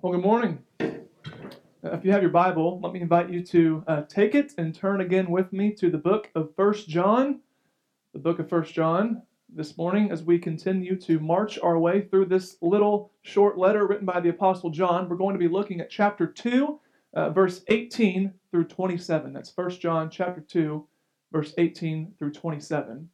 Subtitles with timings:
[0.00, 0.62] Well, good morning.
[0.78, 0.90] Uh,
[1.82, 5.00] If you have your Bible, let me invite you to uh, take it and turn
[5.00, 7.40] again with me to the book of First John.
[8.12, 9.22] The book of First John
[9.52, 14.06] this morning as we continue to march our way through this little short letter written
[14.06, 15.08] by the Apostle John.
[15.08, 16.78] We're going to be looking at chapter 2,
[17.14, 19.32] uh, verse 18 through 27.
[19.32, 20.86] That's First John chapter 2,
[21.32, 23.08] verse 18 through 27.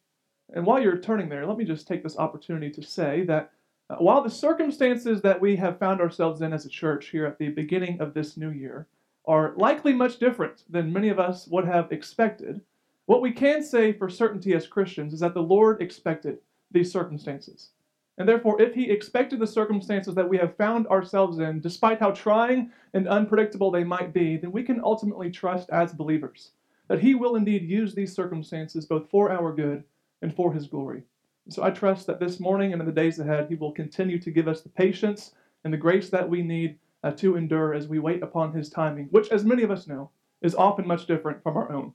[0.53, 3.53] And while you're turning there, let me just take this opportunity to say that
[3.99, 7.49] while the circumstances that we have found ourselves in as a church here at the
[7.49, 8.87] beginning of this new year
[9.27, 12.61] are likely much different than many of us would have expected,
[13.07, 16.39] what we can say for certainty as Christians is that the Lord expected
[16.71, 17.71] these circumstances.
[18.17, 22.13] And therefore, if He expected the circumstances that we have found ourselves in, despite how
[22.13, 26.53] trying and unpredictable they might be, then we can ultimately trust as believers
[26.89, 29.85] that He will indeed use these circumstances both for our good
[30.23, 31.03] and for His glory.
[31.49, 34.31] So I trust that this morning and in the days ahead, He will continue to
[34.31, 37.99] give us the patience and the grace that we need uh, to endure as we
[37.99, 40.11] wait upon His timing, which, as many of us know,
[40.43, 41.93] is often much different from our own.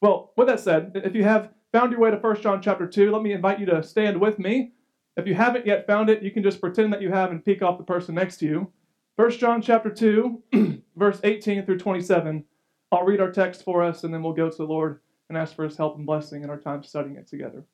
[0.00, 3.10] Well, with that said, if you have found your way to 1 John chapter 2,
[3.10, 4.72] let me invite you to stand with me.
[5.16, 7.62] If you haven't yet found it, you can just pretend that you have and peek
[7.62, 8.72] off the person next to you.
[9.16, 12.44] 1 John chapter 2, verse 18 through 27.
[12.92, 15.56] I'll read our text for us and then we'll go to the Lord and ask
[15.56, 17.64] for his help and blessing in our time studying it together.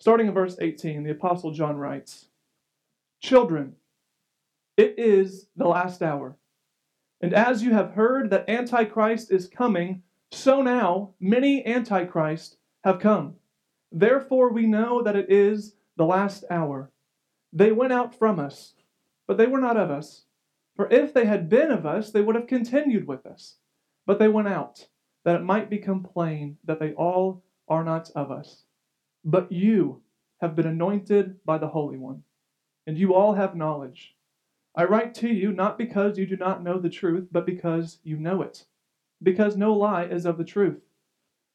[0.00, 2.26] Starting in verse 18, the Apostle John writes
[3.20, 3.74] Children,
[4.76, 6.36] it is the last hour.
[7.20, 13.34] And as you have heard that Antichrist is coming, so now many Antichrists have come.
[13.90, 16.92] Therefore we know that it is the last hour.
[17.52, 18.74] They went out from us,
[19.26, 20.26] but they were not of us.
[20.76, 23.56] For if they had been of us, they would have continued with us.
[24.06, 24.86] But they went out,
[25.24, 28.62] that it might become plain that they all are not of us.
[29.24, 30.02] But you
[30.40, 32.22] have been anointed by the Holy One,
[32.86, 34.14] and you all have knowledge.
[34.76, 38.16] I write to you not because you do not know the truth, but because you
[38.16, 38.64] know it,
[39.22, 40.80] because no lie is of the truth.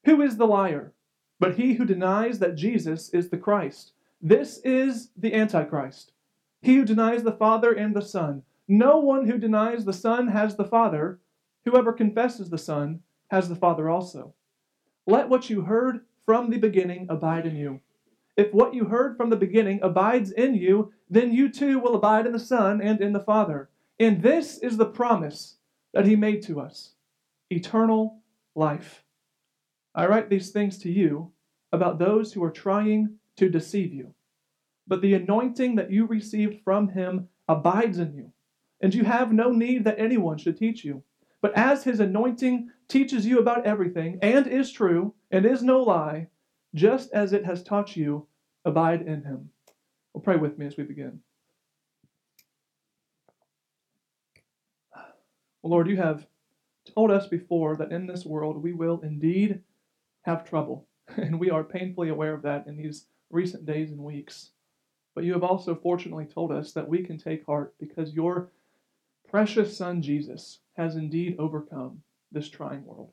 [0.04, 0.92] Who is the liar?
[1.40, 3.92] But he who denies that Jesus is the Christ.
[4.20, 6.12] This is the Antichrist.
[6.60, 8.42] He who denies the Father and the Son.
[8.68, 11.18] No one who denies the Son has the Father.
[11.64, 14.34] Whoever confesses the Son has the Father also.
[15.06, 17.80] Let what you heard from the beginning abide in you.
[18.36, 22.26] If what you heard from the beginning abides in you, then you too will abide
[22.26, 23.70] in the Son and in the Father.
[24.00, 25.56] And this is the promise
[25.92, 26.94] that He made to us
[27.50, 28.20] eternal
[28.54, 29.04] life.
[29.94, 31.30] I write these things to you
[31.70, 34.14] about those who are trying to deceive you.
[34.86, 38.32] But the anointing that you received from Him abides in you,
[38.80, 41.04] and you have no need that anyone should teach you.
[41.40, 46.28] But as His anointing teaches you about everything, and is true, and is no lie,
[46.74, 48.26] just as it has taught you,
[48.64, 49.50] abide in him.
[50.12, 51.20] Well, pray with me as we begin.
[54.94, 56.26] Well, Lord, you have
[56.94, 59.60] told us before that in this world we will indeed
[60.22, 64.50] have trouble, and we are painfully aware of that in these recent days and weeks.
[65.14, 68.50] But you have also fortunately told us that we can take heart because your
[69.28, 73.10] precious Son Jesus has indeed overcome this trying world.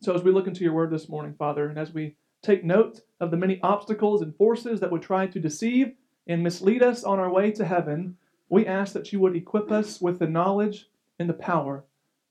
[0.00, 3.00] So, as we look into your word this morning, Father, and as we take note
[3.20, 5.94] of the many obstacles and forces that would try to deceive
[6.26, 8.16] and mislead us on our way to heaven,
[8.48, 10.86] we ask that you would equip us with the knowledge
[11.18, 11.84] and the power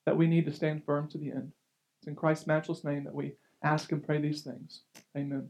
[0.05, 1.51] that we need to stand firm to the end.
[1.99, 3.33] It's in Christ's matchless name that we
[3.63, 4.81] ask and pray these things.
[5.17, 5.49] Amen.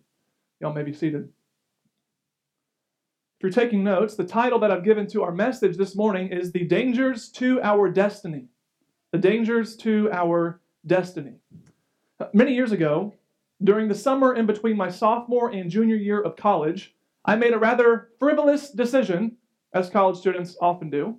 [0.60, 1.30] Y'all may be seated.
[3.38, 6.54] If you're taking notes, the title that I've given to our message this morning is
[6.54, 8.46] The Dangers to Our Destiny.
[9.16, 11.36] The Dangers to Our Destiny.
[12.34, 13.14] Many years ago,
[13.64, 16.94] during the summer in between my sophomore and junior year of college,
[17.24, 19.38] I made a rather frivolous decision,
[19.72, 21.16] as college students often do,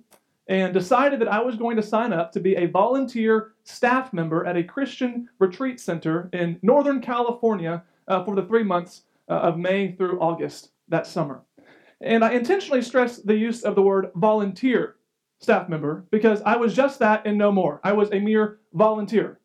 [0.47, 4.45] and decided that I was going to sign up to be a volunteer staff member
[4.45, 9.57] at a Christian retreat center in Northern California uh, for the three months uh, of
[9.57, 11.41] May through August that summer.
[11.99, 14.96] And I intentionally stress the use of the word volunteer
[15.39, 17.79] staff member because I was just that and no more.
[17.83, 19.39] I was a mere volunteer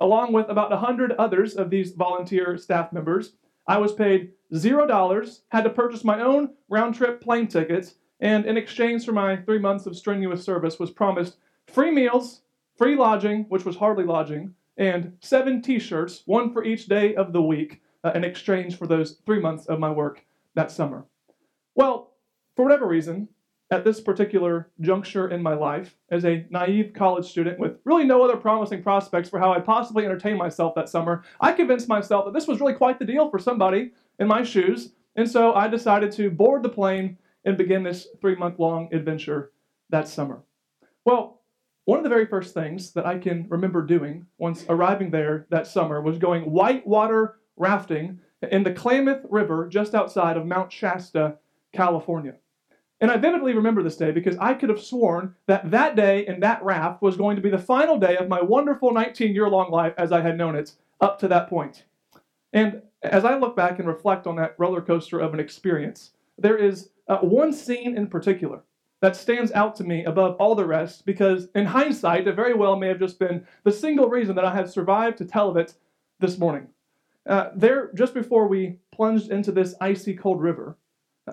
[0.00, 3.34] along with about 100 others of these volunteer staff members.
[3.66, 8.56] I was paid $0, had to purchase my own round trip plane tickets, and in
[8.56, 12.42] exchange for my three months of strenuous service, was promised free meals,
[12.76, 17.32] free lodging, which was hardly lodging, and seven t shirts, one for each day of
[17.32, 21.04] the week, uh, in exchange for those three months of my work that summer.
[21.74, 22.12] Well,
[22.54, 23.28] for whatever reason,
[23.70, 28.22] at this particular juncture in my life as a naive college student with really no
[28.22, 32.34] other promising prospects for how I'd possibly entertain myself that summer, I convinced myself that
[32.34, 34.92] this was really quite the deal for somebody in my shoes.
[35.16, 39.52] And so I decided to board the plane and begin this three month long adventure
[39.90, 40.42] that summer.
[41.04, 41.42] Well,
[41.86, 45.66] one of the very first things that I can remember doing once arriving there that
[45.66, 48.20] summer was going whitewater rafting
[48.50, 51.38] in the Klamath River just outside of Mount Shasta,
[51.72, 52.34] California.
[53.00, 56.42] And I vividly remember this day because I could have sworn that that day and
[56.42, 59.70] that raft was going to be the final day of my wonderful 19 year long
[59.70, 61.84] life as I had known it up to that point.
[62.52, 66.56] And as I look back and reflect on that roller coaster of an experience, there
[66.56, 68.60] is uh, one scene in particular
[69.00, 72.76] that stands out to me above all the rest because, in hindsight, it very well
[72.76, 75.74] may have just been the single reason that I have survived to tell of it
[76.18, 76.68] this morning.
[77.26, 80.76] Uh, there, just before we plunged into this icy cold river,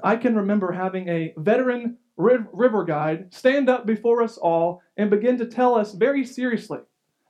[0.01, 5.37] I can remember having a veteran river guide stand up before us all and begin
[5.37, 6.79] to tell us very seriously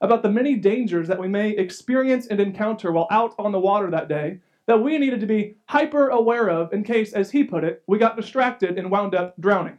[0.01, 3.89] about the many dangers that we may experience and encounter while out on the water
[3.89, 7.63] that day that we needed to be hyper aware of in case, as he put
[7.63, 9.77] it, we got distracted and wound up drowning.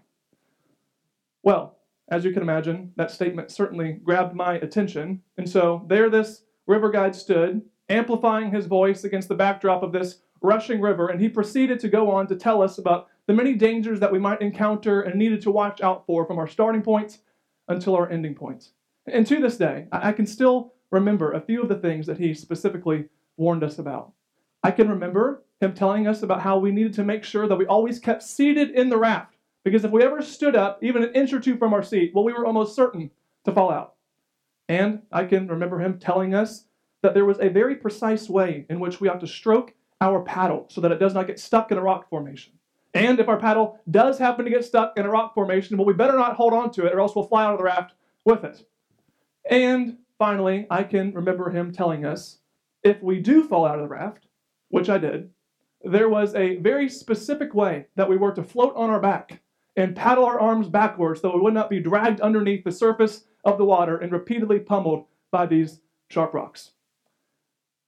[1.43, 1.79] Well,
[2.09, 6.91] as you can imagine, that statement certainly grabbed my attention, and so there this river
[6.91, 11.81] guide stood, amplifying his voice against the backdrop of this rushing river, and he proceeded
[11.81, 15.19] to go on to tell us about the many dangers that we might encounter and
[15.19, 17.21] needed to watch out for from our starting points
[17.69, 18.73] until our ending points.
[19.07, 22.35] And to this day, I can still remember a few of the things that he
[22.35, 23.07] specifically
[23.37, 24.13] warned us about.
[24.63, 27.67] I can remember him telling us about how we needed to make sure that we
[27.67, 31.33] always kept seated in the raft, because if we ever stood up, even an inch
[31.33, 33.11] or two from our seat, well, we were almost certain
[33.45, 33.95] to fall out.
[34.69, 36.67] And I can remember him telling us
[37.03, 39.75] that there was a very precise way in which we ought to stroke
[40.13, 42.53] our paddle so that it does not get stuck in a rock formation.
[42.93, 45.95] And if our paddle does happen to get stuck in a rock formation, well, we
[45.95, 48.45] better not hold on to it or else we'll fly out of the raft with
[48.45, 48.65] it.
[49.51, 52.39] And finally, I can remember him telling us
[52.83, 54.29] if we do fall out of the raft,
[54.69, 55.31] which I did,
[55.83, 59.41] there was a very specific way that we were to float on our back
[59.77, 63.59] and paddle our arms backwards so we would not be dragged underneath the surface of
[63.59, 66.71] the water and repeatedly pummeled by these sharp rocks.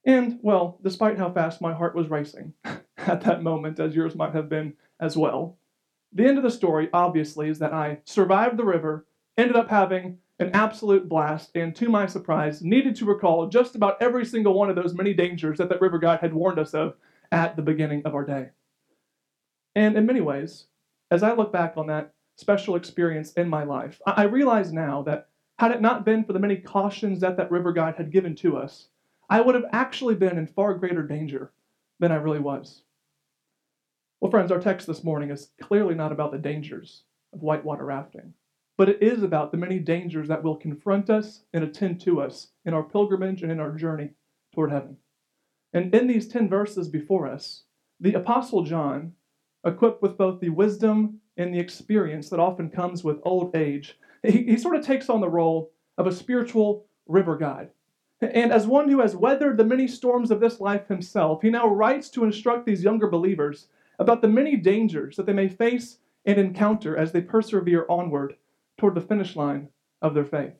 [0.07, 4.35] And, well, despite how fast my heart was racing at that moment, as yours might
[4.35, 5.59] have been as well,
[6.13, 9.05] the end of the story, obviously, is that I survived the river,
[9.37, 14.01] ended up having an absolute blast, and to my surprise, needed to recall just about
[14.01, 16.95] every single one of those many dangers that that river guide had warned us of
[17.33, 18.51] at the beginning of our day.
[19.75, 20.67] And in many ways,
[21.11, 25.29] as I look back on that special experience in my life, I realize now that
[25.59, 28.57] had it not been for the many cautions that that river guide had given to
[28.57, 28.89] us,
[29.29, 31.53] I would have actually been in far greater danger
[31.99, 32.83] than I really was.
[34.21, 37.03] Well, friends, our text this morning is clearly not about the dangers
[37.33, 38.35] of whitewater rafting,
[38.77, 42.49] but it is about the many dangers that will confront us and attend to us
[42.65, 44.11] in our pilgrimage and in our journey
[44.55, 44.97] toward heaven.
[45.73, 47.65] And in these 10 verses before us,
[47.99, 49.13] the Apostle John,
[49.65, 54.45] equipped with both the wisdom and the experience that often comes with old age, he,
[54.45, 57.71] he sort of takes on the role of a spiritual river guide
[58.21, 61.69] and as one who has weathered the many storms of this life himself, he now
[61.69, 63.69] writes to instruct these younger believers
[63.99, 68.37] about the many dangers that they may face and encounter as they persevere onward
[68.79, 69.69] toward the finish line
[70.01, 70.55] of their faith.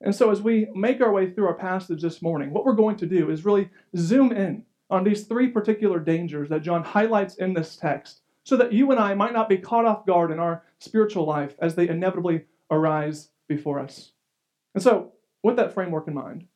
[0.00, 2.96] And so, as we make our way through our passage this morning, what we're going
[2.98, 7.52] to do is really zoom in on these three particular dangers that John highlights in
[7.52, 10.62] this text so that you and I might not be caught off guard in our
[10.78, 14.12] spiritual life as they inevitably arise before us.
[14.74, 15.12] And so,
[15.42, 16.46] with that framework in mind,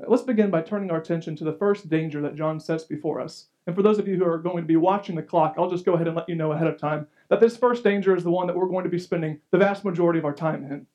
[0.00, 3.20] Uh, let's begin by turning our attention to the first danger that John sets before
[3.20, 3.46] us.
[3.66, 5.84] And for those of you who are going to be watching the clock, I'll just
[5.84, 8.30] go ahead and let you know ahead of time that this first danger is the
[8.30, 10.86] one that we're going to be spending the vast majority of our time in.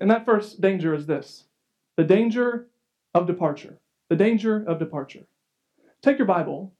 [0.00, 1.44] And that first danger is this
[1.96, 2.68] the danger
[3.14, 3.78] of departure.
[4.08, 5.26] The danger of departure.
[6.00, 6.72] Take your Bible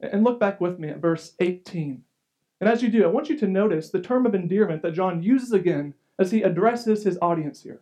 [0.00, 2.02] and look back with me at verse 18.
[2.60, 5.22] And as you do, I want you to notice the term of endearment that John
[5.22, 7.80] uses again as he addresses his audience here.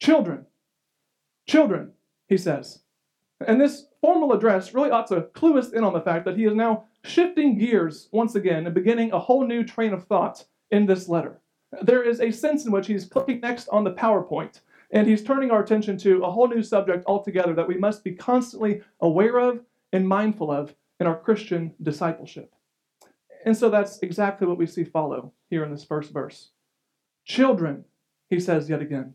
[0.00, 0.46] Children,
[1.46, 1.92] children,
[2.28, 2.80] he says.
[3.46, 6.44] And this formal address really ought to clue us in on the fact that he
[6.44, 10.86] is now shifting gears once again and beginning a whole new train of thought in
[10.86, 11.40] this letter.
[11.82, 15.50] There is a sense in which he's clicking next on the PowerPoint, and he's turning
[15.50, 19.60] our attention to a whole new subject altogether that we must be constantly aware of
[19.92, 22.54] and mindful of in our Christian discipleship.
[23.44, 26.50] And so that's exactly what we see follow here in this first verse.
[27.24, 27.84] Children,
[28.28, 29.14] he says yet again,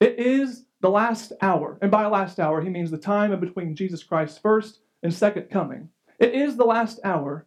[0.00, 1.78] it is the last hour.
[1.80, 5.88] And by last hour, he means the time between Jesus Christ's first and second coming.
[6.18, 7.46] It is the last hour.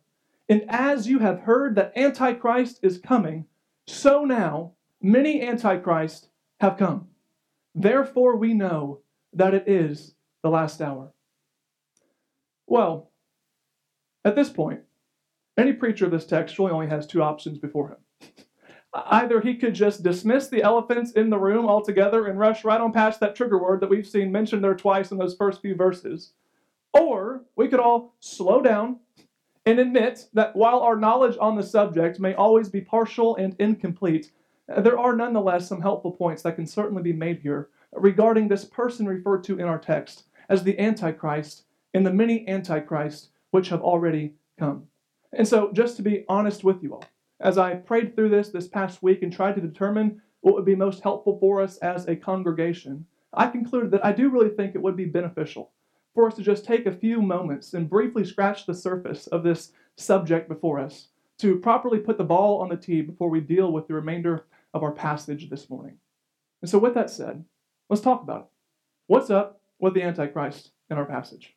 [0.50, 3.46] And as you have heard that Antichrist is coming,
[3.88, 6.30] so now many Antichrists
[6.62, 7.10] have come.
[7.76, 9.02] Therefore, we know
[9.34, 11.12] that it is the last hour.
[12.68, 13.12] Well,
[14.24, 14.82] at this point,
[15.58, 17.98] any preacher of this text really only has two options before him.
[18.96, 22.94] Either he could just dismiss the elephants in the room altogether and rush right on
[22.94, 26.32] past that trigger word that we've seen mentioned there twice in those first few verses.
[26.94, 29.00] Or we could all slow down
[29.66, 34.32] and admit that while our knowledge on the subject may always be partial and incomplete,
[34.68, 39.06] there are nonetheless some helpful points that can certainly be made here regarding this person
[39.06, 44.36] referred to in our text as the Antichrist and the many Antichrists which have already
[44.58, 44.88] come.
[45.34, 47.06] And so, just to be honest with you all,
[47.40, 50.76] as I prayed through this this past week and tried to determine what would be
[50.76, 54.82] most helpful for us as a congregation, I concluded that I do really think it
[54.82, 55.72] would be beneficial
[56.14, 59.74] for us to just take a few moments and briefly scratch the surface of this
[59.98, 63.88] subject before us to properly put the ball on the tee before we deal with
[63.88, 65.98] the remainder of our passage this morning.
[66.62, 67.44] And so, with that said,
[67.90, 68.48] let's talk about it.
[69.08, 71.56] What's up with the Antichrist in our passage?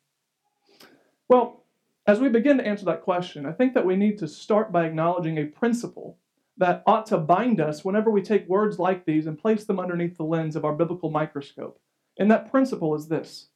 [1.29, 1.63] Well,
[2.09, 4.87] as we begin to answer that question, I think that we need to start by
[4.87, 6.17] acknowledging a principle
[6.57, 10.17] that ought to bind us whenever we take words like these and place them underneath
[10.17, 11.79] the lens of our biblical microscope.
[12.17, 13.49] And that principle is this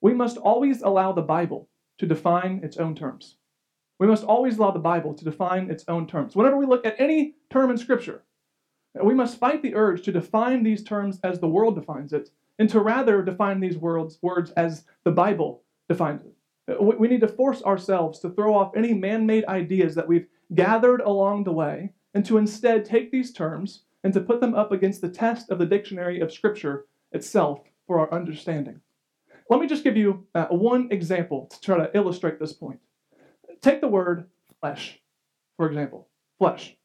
[0.00, 3.34] we must always allow the Bible to define its own terms.
[3.98, 6.36] We must always allow the Bible to define its own terms.
[6.36, 8.22] Whenever we look at any term in Scripture,
[9.02, 12.70] we must fight the urge to define these terms as the world defines it, and
[12.70, 16.37] to rather define these words, words as the Bible defines it.
[16.80, 21.00] We need to force ourselves to throw off any man made ideas that we've gathered
[21.00, 25.00] along the way and to instead take these terms and to put them up against
[25.00, 28.80] the test of the dictionary of Scripture itself for our understanding.
[29.48, 32.80] Let me just give you uh, one example to try to illustrate this point.
[33.62, 34.26] Take the word
[34.60, 35.00] flesh,
[35.56, 36.08] for example.
[36.38, 36.76] Flesh.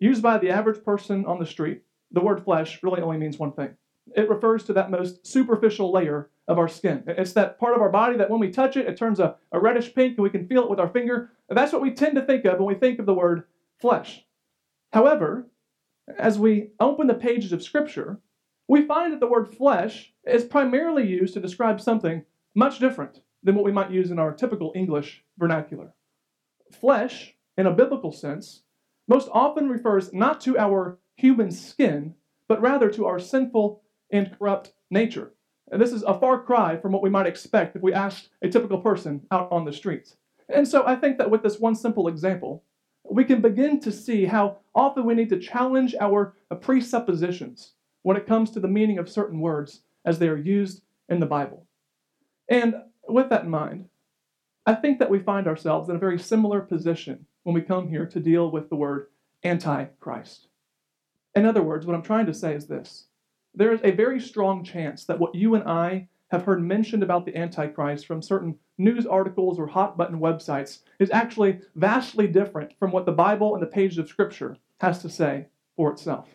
[0.00, 3.52] Used by the average person on the street, the word flesh really only means one
[3.52, 3.76] thing
[4.16, 7.04] it refers to that most superficial layer of our skin.
[7.06, 9.60] It's that part of our body that when we touch it, it turns a, a
[9.60, 11.30] reddish pink and we can feel it with our finger.
[11.48, 13.44] That's what we tend to think of when we think of the word
[13.80, 14.24] flesh.
[14.92, 15.46] However,
[16.18, 18.20] as we open the pages of Scripture,
[18.68, 23.54] we find that the word flesh is primarily used to describe something much different than
[23.54, 25.94] what we might use in our typical English vernacular.
[26.72, 28.62] Flesh, in a biblical sense,
[29.08, 32.14] most often refers not to our human skin,
[32.48, 35.32] but rather to our sinful and corrupt nature.
[35.72, 38.48] And this is a far cry from what we might expect if we asked a
[38.48, 40.16] typical person out on the streets.
[40.50, 42.62] And so I think that with this one simple example,
[43.10, 48.26] we can begin to see how often we need to challenge our presuppositions when it
[48.26, 51.66] comes to the meaning of certain words as they are used in the Bible.
[52.50, 52.74] And
[53.08, 53.88] with that in mind,
[54.66, 58.04] I think that we find ourselves in a very similar position when we come here
[58.06, 59.06] to deal with the word
[59.42, 60.48] antichrist.
[61.34, 63.06] In other words, what I'm trying to say is this
[63.54, 67.26] there is a very strong chance that what you and I have heard mentioned about
[67.26, 72.90] the Antichrist from certain news articles or hot button websites is actually vastly different from
[72.90, 76.28] what the Bible and the pages of Scripture has to say for itself.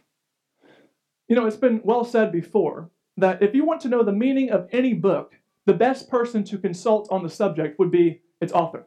[1.27, 4.51] You know, it's been well said before that if you want to know the meaning
[4.51, 5.33] of any book,
[5.65, 8.86] the best person to consult on the subject would be its author.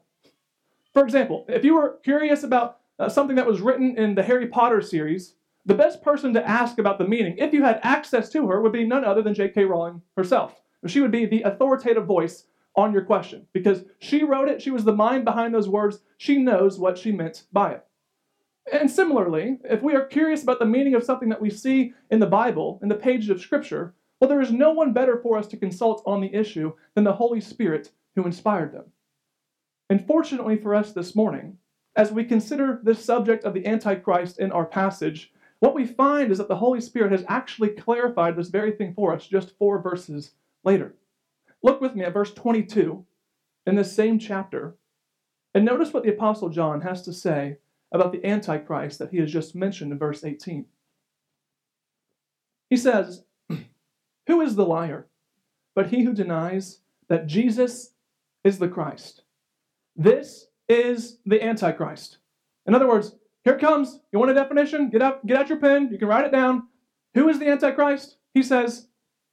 [0.95, 4.47] For example, if you were curious about uh, something that was written in the Harry
[4.47, 5.35] Potter series,
[5.67, 8.73] the best person to ask about the meaning, if you had access to her, would
[8.73, 9.65] be none other than J.K.
[9.65, 10.61] Rowling herself.
[10.87, 14.85] She would be the authoritative voice on your question because she wrote it, she was
[14.85, 17.85] the mind behind those words, she knows what she meant by it.
[18.73, 22.21] And similarly, if we are curious about the meaning of something that we see in
[22.21, 25.47] the Bible, in the pages of Scripture, well, there is no one better for us
[25.49, 28.85] to consult on the issue than the Holy Spirit who inspired them.
[29.89, 31.59] And fortunately for us this morning,
[31.97, 36.39] as we consider this subject of the Antichrist in our passage, what we find is
[36.39, 40.33] that the Holy Spirit has actually clarified this very thing for us just four verses
[40.65, 40.95] later.
[41.63, 43.05] Look with me at verse 22
[43.67, 44.77] in this same chapter,
[45.55, 47.59] and notice what the Apostle John has to say
[47.93, 50.65] about the Antichrist that he has just mentioned in verse 18.
[52.71, 53.25] He says,
[54.27, 55.09] Who is the liar
[55.75, 57.93] but he who denies that Jesus
[58.45, 59.23] is the Christ?
[59.97, 62.19] This is the Antichrist.
[62.67, 64.01] In other words, here it comes.
[64.13, 64.91] You want a definition?
[64.91, 65.89] Get out, get out your pen.
[65.91, 66.69] You can write it down.
[67.15, 68.17] Who is the Antichrist?
[68.35, 68.89] He says,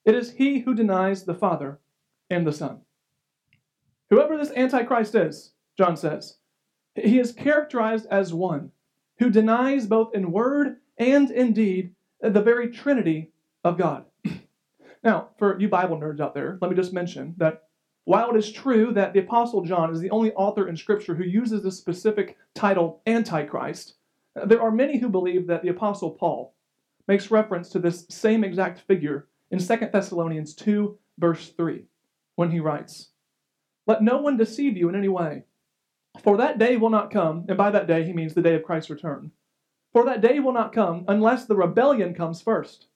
[0.05, 1.79] It is he who denies the Father
[2.29, 2.81] and the Son.
[4.09, 6.37] Whoever this Antichrist is, John says,
[6.95, 8.71] he is characterized as one
[9.19, 13.31] who denies both in word and in deed the very Trinity
[13.63, 14.05] of God.
[15.03, 17.66] now, for you Bible nerds out there, let me just mention that
[18.07, 21.25] while it is true that the Apostle John is the only author in Scripture who
[21.25, 23.95] uses this specific title, Antichrist,
[24.45, 26.53] there are many who believe that the Apostle Paul
[27.09, 31.83] makes reference to this same exact figure in 2 Thessalonians 2, verse 3,
[32.35, 33.09] when he writes,
[33.87, 35.43] Let no one deceive you in any way,
[36.23, 38.63] for that day will not come, and by that day he means the day of
[38.63, 39.31] Christ's return.
[39.91, 42.87] For that day will not come unless the rebellion comes first,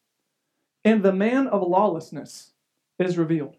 [0.86, 2.52] and the man of lawlessness
[2.98, 3.58] is revealed,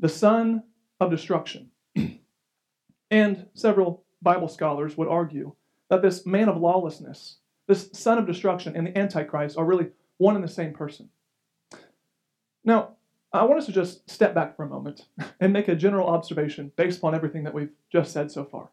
[0.00, 0.64] the son
[0.98, 1.70] of destruction.
[3.10, 5.54] and several Bible scholars would argue
[5.88, 7.36] that this man of lawlessness,
[7.68, 9.88] this son of destruction, and the Antichrist are really
[10.18, 11.10] one and the same person.
[12.64, 12.96] Now,
[13.32, 15.06] I want us to just step back for a moment
[15.40, 18.70] and make a general observation based upon everything that we've just said so far.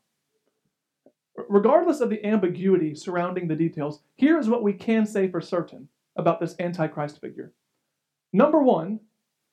[1.49, 5.87] Regardless of the ambiguity surrounding the details, here is what we can say for certain
[6.15, 7.53] about this Antichrist figure.
[8.33, 9.01] Number one,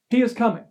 [0.08, 0.64] he is coming.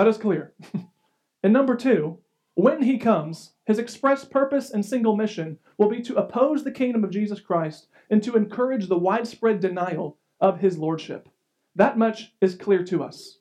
[0.00, 0.54] That is clear.
[1.42, 2.20] and number two,
[2.54, 7.04] when he comes, his express purpose and single mission will be to oppose the kingdom
[7.04, 11.28] of Jesus Christ and to encourage the widespread denial of his lordship.
[11.76, 13.40] That much is clear to us.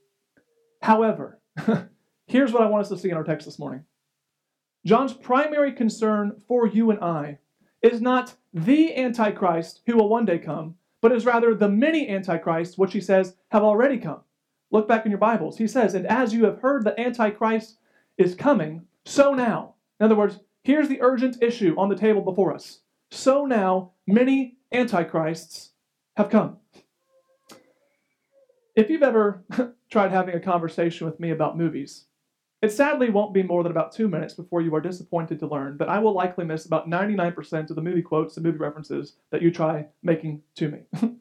[0.81, 1.39] However,
[2.27, 3.85] here's what I want us to see in our text this morning
[4.85, 7.37] John's primary concern for you and I
[7.81, 12.77] is not the Antichrist who will one day come, but is rather the many Antichrists,
[12.77, 14.23] which he says have already come.
[14.71, 15.57] Look back in your Bibles.
[15.57, 17.77] He says, And as you have heard that Antichrist
[18.17, 19.75] is coming, so now.
[19.99, 22.81] In other words, here's the urgent issue on the table before us.
[23.11, 25.71] So now, many Antichrists
[26.15, 26.57] have come.
[28.75, 29.43] If you've ever
[29.91, 32.05] tried having a conversation with me about movies,
[32.61, 35.77] it sadly won't be more than about two minutes before you are disappointed to learn
[35.77, 39.41] that I will likely miss about 99% of the movie quotes and movie references that
[39.41, 40.79] you try making to me.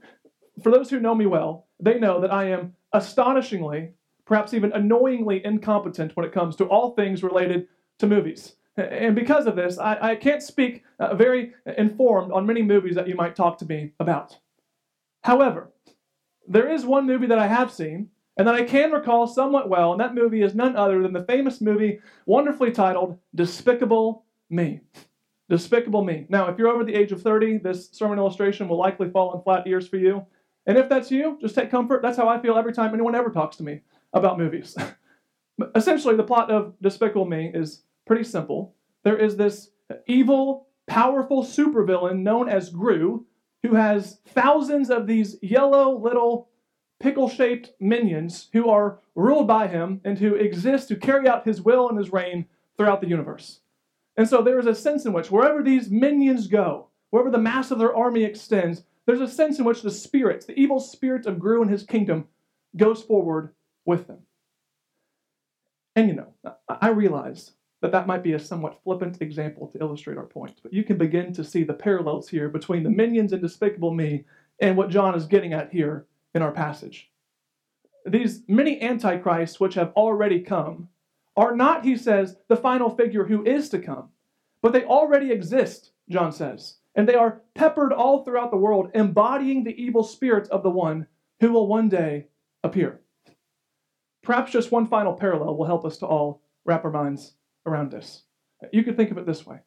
[0.62, 3.90] For those who know me well, they know that I am astonishingly,
[4.25, 7.68] perhaps even annoyingly incompetent when it comes to all things related
[7.99, 8.54] to movies.
[8.76, 13.09] And because of this, I, I can't speak uh, very informed on many movies that
[13.09, 14.38] you might talk to me about.
[15.23, 15.73] However,
[16.47, 19.90] there is one movie that I have seen and that I can recall somewhat well,
[19.90, 24.80] and that movie is none other than the famous movie, wonderfully titled Despicable Me.
[25.49, 26.25] Despicable Me.
[26.28, 29.42] Now, if you're over the age of 30, this sermon illustration will likely fall on
[29.42, 30.25] flat ears for you.
[30.68, 32.02] And if that's you, just take comfort.
[32.02, 33.81] That's how I feel every time anyone ever talks to me
[34.12, 34.76] about movies.
[35.74, 38.74] Essentially, the plot of Despicable Me is pretty simple.
[39.02, 39.70] There is this
[40.07, 43.24] evil, powerful supervillain known as Gru
[43.62, 46.50] who has thousands of these yellow little
[47.00, 51.62] pickle shaped minions who are ruled by him and who exist to carry out his
[51.62, 53.61] will and his reign throughout the universe.
[54.16, 57.70] And so there is a sense in which wherever these minions go, wherever the mass
[57.70, 61.38] of their army extends, there's a sense in which the spirits, the evil spirit of
[61.38, 62.29] Gru and his kingdom,
[62.77, 63.55] goes forward
[63.87, 64.18] with them.
[65.97, 66.35] And you know,
[66.68, 70.75] I realize that that might be a somewhat flippant example to illustrate our point, but
[70.75, 74.27] you can begin to see the parallels here between the minions and Despicable Me
[74.61, 77.11] and what John is getting at here in our passage.
[78.05, 80.90] These many antichrists which have already come
[81.35, 84.11] are not, he says, the final figure who is to come,
[84.61, 89.62] but they already exist, John says, and they are peppered all throughout the world, embodying
[89.62, 91.06] the evil spirit of the one
[91.40, 92.26] who will one day
[92.64, 93.00] appear.
[94.24, 97.34] Perhaps just one final parallel will help us to all wrap our minds
[97.64, 98.24] around this.
[98.72, 99.61] You could think of it this way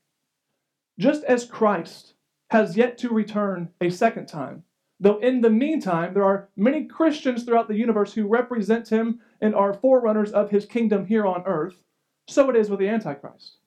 [1.00, 2.16] just as Christ
[2.50, 4.64] has yet to return a second time,
[5.00, 9.56] Though in the meantime, there are many Christians throughout the universe who represent him and
[9.56, 11.82] are forerunners of his kingdom here on earth,
[12.28, 13.58] so it is with the Antichrist.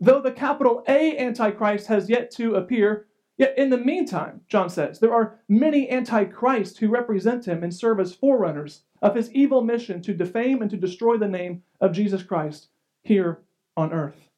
[0.00, 3.06] Though the capital A Antichrist has yet to appear,
[3.36, 7.98] yet in the meantime, John says, there are many Antichrists who represent him and serve
[7.98, 12.22] as forerunners of his evil mission to defame and to destroy the name of Jesus
[12.22, 12.68] Christ
[13.02, 13.40] here
[13.76, 14.28] on earth.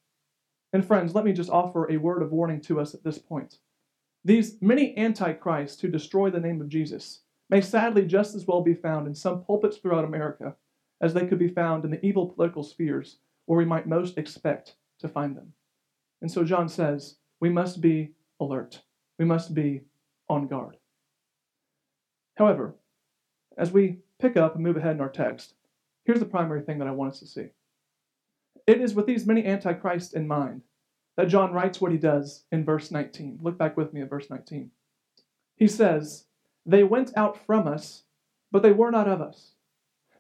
[0.73, 3.59] And friends, let me just offer a word of warning to us at this point.
[4.25, 8.75] These many antichrists who destroy the name of Jesus may sadly just as well be
[8.75, 10.55] found in some pulpits throughout America
[11.01, 14.77] as they could be found in the evil political spheres where we might most expect
[15.01, 15.53] to find them.
[16.21, 18.83] And so John says, we must be alert.
[19.19, 19.83] We must be
[20.29, 20.77] on guard.
[22.37, 22.75] However,
[23.57, 25.55] as we pick up and move ahead in our text,
[26.05, 27.49] here's the primary thing that I want us to see.
[28.67, 30.63] It is with these many antichrists in mind
[31.17, 33.41] that John writes what he does in verse 19.
[33.43, 34.71] Look back with me at verse 19.
[35.57, 36.25] He says,
[36.65, 38.05] They went out from us,
[38.51, 39.53] but they were not of us.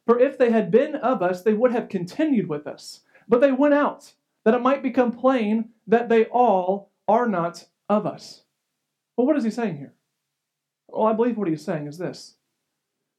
[0.07, 3.01] For if they had been of us, they would have continued with us.
[3.29, 4.13] But they went out,
[4.45, 8.43] that it might become plain that they all are not of us.
[9.17, 9.95] Well, what is he saying here?
[10.89, 12.37] Well, I believe what he's saying is this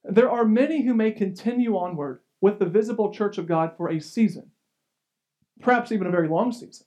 [0.04, 4.00] there are many who may continue onward with the visible church of God for a
[4.00, 4.50] season,
[5.60, 6.86] perhaps even a very long season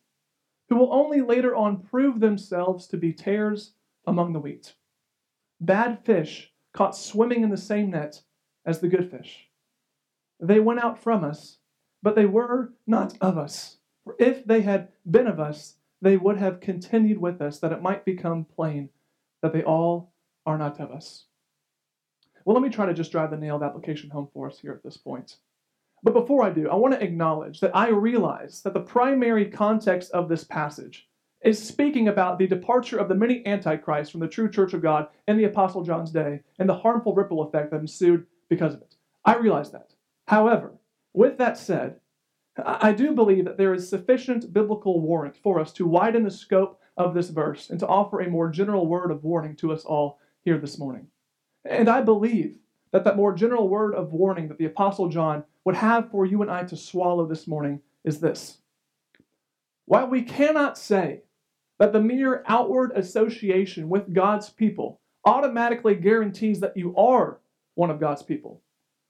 [0.70, 3.74] who will only later on prove themselves to be tares
[4.08, 4.74] among the wheat.
[5.60, 8.22] Bad fish caught swimming in the same net
[8.66, 9.50] as the good fish.
[10.40, 11.60] They went out from us,
[12.02, 13.78] but they were not of us.
[14.06, 17.82] For if they had been of us, they would have continued with us, that it
[17.82, 18.90] might become plain
[19.42, 20.14] that they all
[20.46, 21.26] are not of us.
[22.46, 24.84] Well, let me try to just drive the nailed application home for us here at
[24.84, 25.38] this point.
[26.04, 30.12] But before I do, I want to acknowledge that I realize that the primary context
[30.12, 31.08] of this passage
[31.44, 35.08] is speaking about the departure of the many antichrists from the true church of God
[35.28, 38.96] in the Apostle John's day and the harmful ripple effect that ensued because of it.
[39.24, 39.94] I realize that.
[40.28, 40.74] However,
[41.14, 42.00] with that said,
[42.64, 46.80] I do believe that there is sufficient biblical warrant for us to widen the scope
[46.96, 50.20] of this verse and to offer a more general word of warning to us all
[50.42, 51.08] here this morning.
[51.66, 52.58] And I believe
[52.92, 56.42] that that more general word of warning that the Apostle John would have for you
[56.42, 58.60] and I to swallow this morning is this.
[59.86, 61.24] While we cannot say
[61.78, 67.40] that the mere outward association with God's people automatically guarantees that you are
[67.74, 68.62] one of God's people,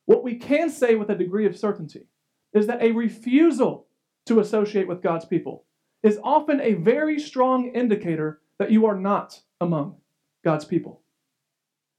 [0.06, 2.08] what we can say with a degree of certainty
[2.56, 3.86] is that a refusal
[4.26, 5.66] to associate with God's people
[6.02, 9.98] is often a very strong indicator that you are not among
[10.44, 11.02] God's people.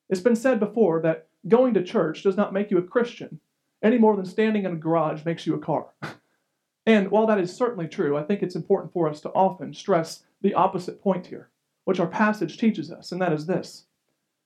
[0.08, 3.40] It's been said before that going to church does not make you a Christian
[3.82, 5.88] any more than standing in a garage makes you a car.
[6.86, 10.24] and while that is certainly true, I think it's important for us to often stress
[10.40, 11.50] the opposite point here,
[11.84, 13.84] which our passage teaches us, and that is this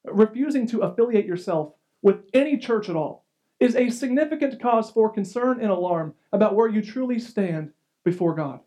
[0.05, 3.20] refusing to affiliate yourself with any church at all
[3.61, 7.73] is a significant cause for concern and alarm about where you truly stand
[8.05, 8.61] before God.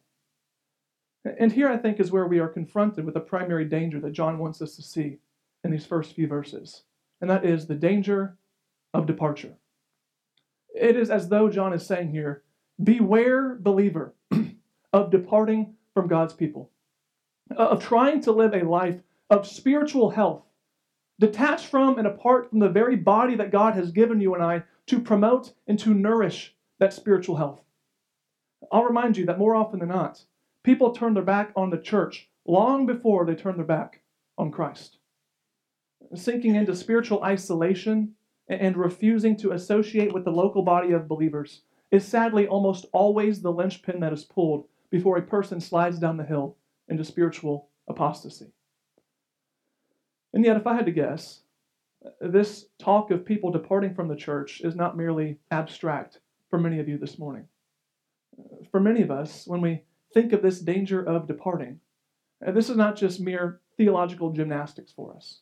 [1.40, 4.38] And here I think is where we are confronted with the primary danger that John
[4.38, 5.18] wants us to see
[5.64, 6.84] in these first few verses,
[7.22, 8.38] and that is the danger
[8.94, 9.54] of departure.
[10.76, 12.44] It is as though John is saying here
[12.84, 14.14] beware, believer,
[14.94, 16.70] of departing from God's people,
[17.52, 20.44] uh, of trying to live a life of spiritual health,
[21.20, 24.64] detached from and apart from the very body that God has given you and I
[24.88, 27.62] to promote and to nourish that spiritual health.
[28.72, 30.24] I'll remind you that more often than not,
[30.64, 34.02] people turn their back on the church long before they turn their back
[34.38, 34.98] on Christ.
[36.14, 38.16] Sinking into spiritual isolation
[38.48, 43.52] and refusing to associate with the local body of believers is sadly almost always the
[43.52, 48.52] linchpin that is pulled before a person slides down the hill into spiritual apostasy.
[50.34, 51.43] And yet, if I had to guess,
[52.20, 56.88] this talk of people departing from the church is not merely abstract for many of
[56.88, 57.48] you this morning.
[58.72, 61.80] For many of us, when we think of this danger of departing,
[62.46, 65.42] uh, this is not just mere theological gymnastics for us.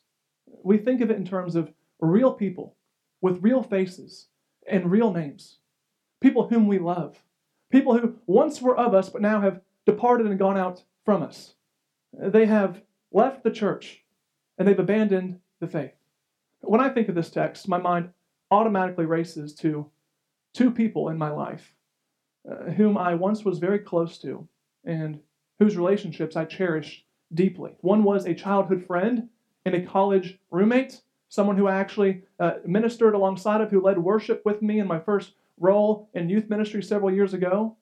[0.62, 2.76] We think of it in terms of real people
[3.20, 4.28] with real faces
[4.68, 5.58] and real names,
[6.20, 7.22] people whom we love,
[7.70, 11.54] people who once were of us but now have departed and gone out from us.
[12.12, 14.04] They have left the church
[14.58, 15.92] and they've abandoned the faith.
[16.62, 18.10] When I think of this text, my mind
[18.50, 19.90] automatically races to
[20.54, 21.74] two people in my life
[22.50, 24.48] uh, whom I once was very close to
[24.84, 25.20] and
[25.58, 27.72] whose relationships I cherished deeply.
[27.80, 29.28] One was a childhood friend
[29.64, 34.42] and a college roommate, someone who I actually uh, ministered alongside of, who led worship
[34.44, 37.76] with me in my first role in youth ministry several years ago.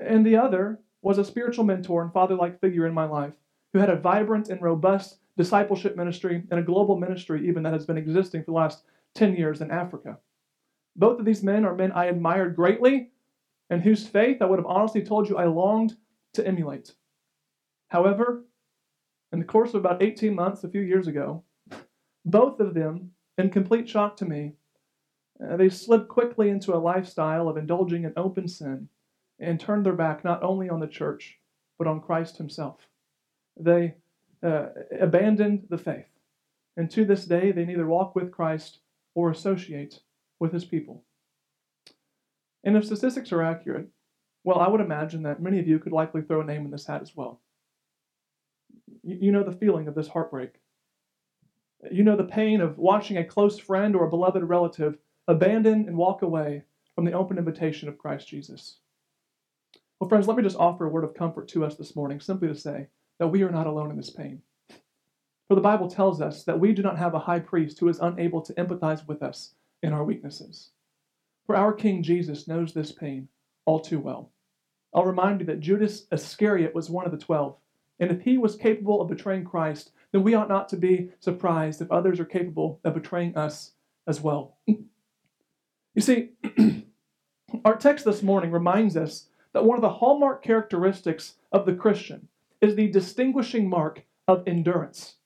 [0.00, 3.32] And the other was a spiritual mentor and father like figure in my life
[3.72, 7.86] who had a vibrant and robust discipleship ministry and a global ministry, even that has
[7.86, 8.82] been existing for the last
[9.14, 10.18] 10 years in Africa.
[10.96, 13.10] Both of these men are men I admired greatly
[13.70, 15.96] and whose faith I would have honestly told you I longed
[16.34, 16.94] to emulate.
[17.88, 18.44] However,
[19.32, 21.44] in the course of about 18 months, a few years ago,
[22.24, 24.52] both of them, in complete shock to me,
[25.42, 28.88] uh, they slipped quickly into a lifestyle of indulging in open sin
[29.38, 31.38] and turned their back not only on the church,
[31.78, 32.88] but on Christ himself.
[33.58, 33.94] They
[34.42, 34.66] uh,
[35.00, 36.06] abandoned the faith.
[36.76, 38.78] And to this day, they neither walk with Christ
[39.14, 40.00] or associate
[40.38, 41.04] with his people.
[42.64, 43.88] And if statistics are accurate,
[44.44, 46.86] well, I would imagine that many of you could likely throw a name in this
[46.86, 47.40] hat as well.
[49.02, 50.54] You know the feeling of this heartbreak.
[51.90, 54.98] You know the pain of watching a close friend or a beloved relative
[55.28, 58.78] abandon and walk away from the open invitation of Christ Jesus.
[59.98, 62.48] Well, friends, let me just offer a word of comfort to us this morning, simply
[62.48, 62.88] to say
[63.20, 64.40] that we are not alone in this pain.
[65.46, 68.00] For the Bible tells us that we do not have a high priest who is
[68.00, 70.70] unable to empathize with us in our weaknesses.
[71.46, 73.28] For our King Jesus knows this pain
[73.66, 74.32] all too well.
[74.94, 77.56] I'll remind you that Judas Iscariot was one of the twelve,
[77.98, 81.82] and if he was capable of betraying Christ, then we ought not to be surprised
[81.82, 83.72] if others are capable of betraying us
[84.06, 84.56] as well.
[85.92, 86.30] You see,
[87.64, 92.28] our text this morning reminds us that one of the hallmark characteristics of the Christian
[92.60, 95.16] is the distinguishing mark of endurance.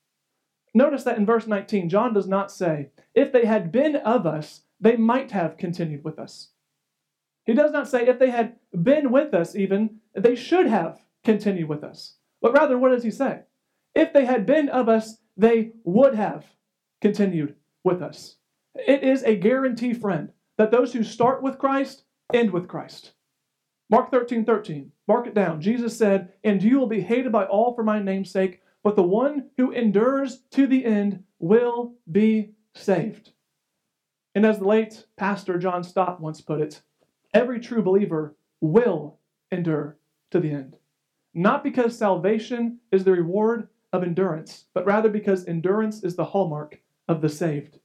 [0.73, 4.61] Notice that in verse 19, John does not say, if they had been of us,
[4.79, 6.49] they might have continued with us.
[7.45, 11.69] He does not say, if they had been with us, even, they should have continued
[11.69, 12.15] with us.
[12.41, 13.41] But rather, what does he say?
[13.93, 16.45] If they had been of us, they would have
[17.01, 18.35] continued with us.
[18.75, 23.13] It is a guarantee, friend, that those who start with Christ end with Christ.
[23.89, 24.91] Mark 13, 13.
[25.07, 25.61] Mark it down.
[25.61, 29.03] Jesus said, And you will be hated by all for my name's sake, but the
[29.03, 33.31] one who endures to the end will be saved.
[34.33, 36.81] And as the late pastor John Stott once put it,
[37.33, 39.19] every true believer will
[39.51, 39.97] endure
[40.31, 40.75] to the end.
[41.33, 46.81] Not because salvation is the reward of endurance, but rather because endurance is the hallmark
[47.07, 47.79] of the saved.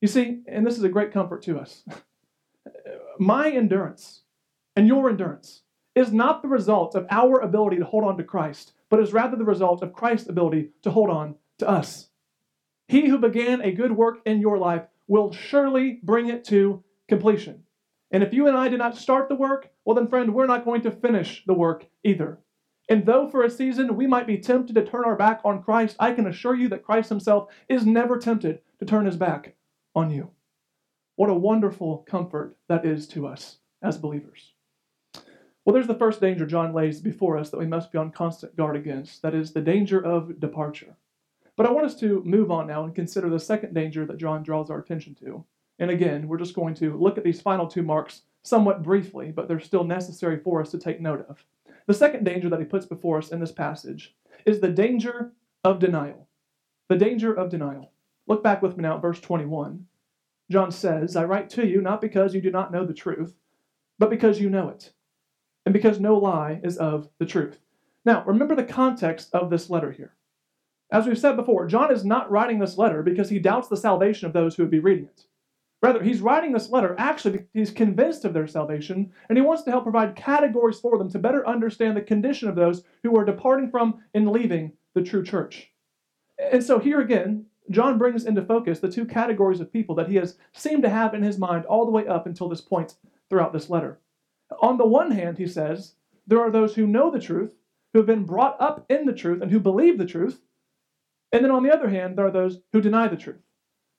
[0.00, 1.82] You see, and this is a great comfort to us.
[3.18, 4.22] My endurance
[4.76, 5.62] and your endurance
[5.96, 9.36] is not the result of our ability to hold on to Christ, but is rather
[9.36, 12.10] the result of Christ's ability to hold on to us.
[12.86, 17.64] He who began a good work in your life will surely bring it to completion.
[18.10, 20.64] And if you and I did not start the work, well, then, friend, we're not
[20.64, 22.38] going to finish the work either.
[22.88, 25.96] And though for a season we might be tempted to turn our back on Christ,
[25.98, 29.56] I can assure you that Christ himself is never tempted to turn his back
[29.94, 30.30] on you.
[31.16, 34.52] What a wonderful comfort that is to us as believers.
[35.66, 38.54] Well, there's the first danger John lays before us that we must be on constant
[38.54, 40.96] guard against that is, the danger of departure.
[41.56, 44.44] But I want us to move on now and consider the second danger that John
[44.44, 45.44] draws our attention to.
[45.80, 49.48] And again, we're just going to look at these final two marks somewhat briefly, but
[49.48, 51.44] they're still necessary for us to take note of.
[51.88, 55.32] The second danger that he puts before us in this passage is the danger
[55.64, 56.28] of denial.
[56.88, 57.90] The danger of denial.
[58.28, 59.84] Look back with me now at verse 21.
[60.48, 63.34] John says, I write to you not because you do not know the truth,
[63.98, 64.92] but because you know it,
[65.66, 67.58] and because no lie is of the truth.
[68.04, 70.14] Now, remember the context of this letter here.
[70.92, 74.26] As we've said before, John is not writing this letter because he doubts the salvation
[74.26, 75.26] of those who would be reading it.
[75.82, 79.64] Rather, he's writing this letter actually because he's convinced of their salvation, and he wants
[79.64, 83.24] to help provide categories for them to better understand the condition of those who are
[83.24, 85.72] departing from and leaving the true church.
[86.52, 90.14] And so here again, John brings into focus the two categories of people that he
[90.16, 92.94] has seemed to have in his mind all the way up until this point
[93.28, 93.98] throughout this letter.
[94.60, 95.94] On the one hand, he says,
[96.26, 97.54] there are those who know the truth,
[97.92, 100.42] who have been brought up in the truth, and who believe the truth.
[101.32, 103.42] And then on the other hand, there are those who deny the truth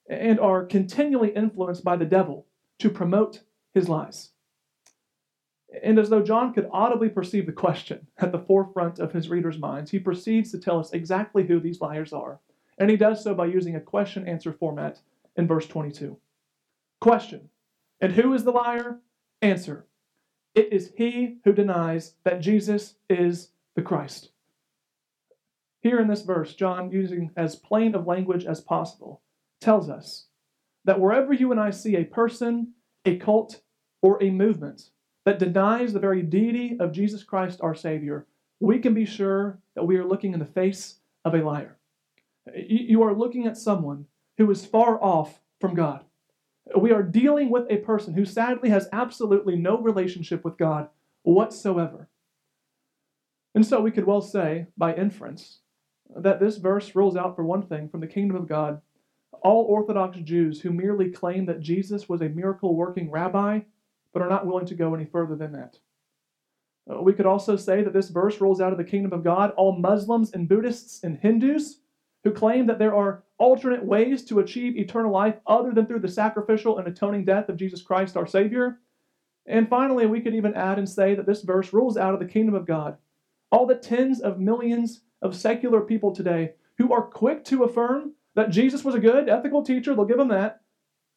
[0.10, 2.46] and are continually influenced by the devil
[2.80, 3.42] to promote
[3.74, 4.30] his lies.
[5.84, 9.60] And as though John could audibly perceive the question at the forefront of his readers'
[9.60, 12.40] minds, he proceeds to tell us exactly who these liars are
[12.78, 15.00] and he does so by using a question answer format
[15.36, 16.18] in verse 22.
[17.00, 17.50] Question
[18.00, 19.00] And who is the liar?
[19.42, 19.86] Answer
[20.58, 24.32] It is he who denies that Jesus is the Christ.
[25.82, 29.22] Here in this verse, John, using as plain of language as possible,
[29.62, 30.26] tells us
[30.84, 32.74] that wherever you and I see a person,
[33.06, 33.62] a cult,
[34.02, 34.90] or a movement
[35.26, 38.26] that denies the very deity of Jesus Christ our Savior,
[38.60, 41.78] we can be sure that we are looking in the face of a liar.
[42.56, 44.08] You are looking at someone
[44.40, 46.07] who is far off from God.
[46.76, 50.90] We are dealing with a person who sadly has absolutely no relationship with God
[51.24, 52.10] whatsoever.
[53.56, 55.60] And so we could well say, by inference,
[56.16, 58.82] that this verse rules out, for one thing, from the kingdom of God
[59.42, 63.62] all Orthodox Jews who merely claim that Jesus was a miracle working rabbi,
[64.14, 65.78] but are not willing to go any further than that.
[66.90, 69.52] Uh, we could also say that this verse rules out of the kingdom of God
[69.58, 71.80] all Muslims and Buddhists and Hindus
[72.24, 76.08] who claim that there are alternate ways to achieve eternal life other than through the
[76.08, 78.80] sacrificial and atoning death of Jesus Christ our Savior.
[79.46, 82.26] And finally, we could even add and say that this verse rules out of the
[82.26, 82.98] kingdom of God
[83.52, 88.50] all the tens of millions of secular people today who are quick to affirm that
[88.50, 90.62] Jesus was a good, ethical teacher, they'll give them that,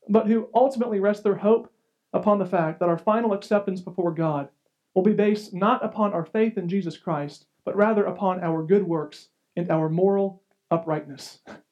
[0.09, 1.73] but who ultimately rest their hope
[2.13, 4.49] upon the fact that our final acceptance before God
[4.95, 8.85] will be based not upon our faith in Jesus Christ, but rather upon our good
[8.85, 11.41] works and our moral uprightness.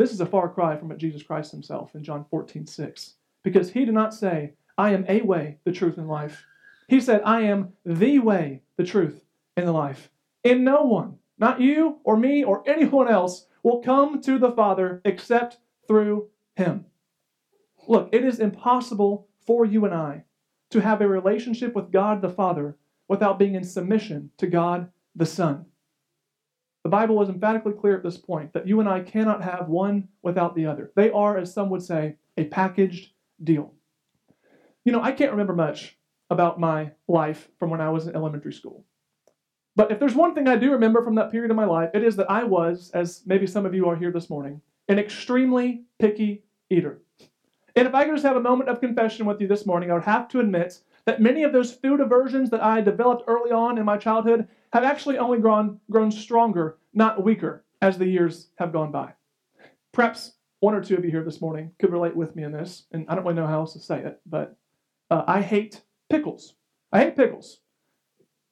[0.00, 3.14] This is a far cry from what Jesus Christ himself in John 14, 6.
[3.44, 6.42] Because he did not say, I am a way, the truth, and life.
[6.88, 9.22] He said, I am the way, the truth,
[9.58, 10.08] and the life.
[10.42, 15.02] And no one, not you or me or anyone else, will come to the Father
[15.04, 16.86] except through him.
[17.86, 20.24] Look, it is impossible for you and I
[20.70, 25.26] to have a relationship with God the Father without being in submission to God the
[25.26, 25.66] Son.
[26.82, 30.08] The Bible is emphatically clear at this point that you and I cannot have one
[30.22, 30.92] without the other.
[30.96, 33.12] They are, as some would say, a packaged
[33.42, 33.74] deal.
[34.84, 35.98] You know, I can't remember much
[36.30, 38.84] about my life from when I was in elementary school.
[39.76, 42.02] But if there's one thing I do remember from that period of my life, it
[42.02, 45.84] is that I was, as maybe some of you are here this morning, an extremely
[45.98, 47.02] picky eater.
[47.76, 49.94] And if I could just have a moment of confession with you this morning, I
[49.94, 53.78] would have to admit that many of those food aversions that I developed early on
[53.78, 58.72] in my childhood have actually only grown, grown stronger, not weaker, as the years have
[58.72, 59.12] gone by.
[59.92, 62.84] Perhaps one or two of you here this morning could relate with me in this,
[62.92, 64.56] and I don't really know how else to say it, but
[65.10, 66.54] uh, I hate pickles.
[66.92, 67.60] I hate pickles.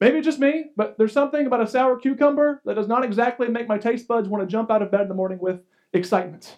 [0.01, 3.49] Maybe it's just me, but there's something about a sour cucumber that does not exactly
[3.49, 5.61] make my taste buds want to jump out of bed in the morning with
[5.93, 6.57] excitement.